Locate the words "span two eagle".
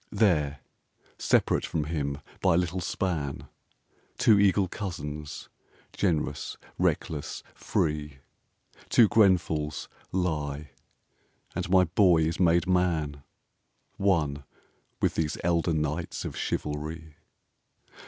2.81-4.67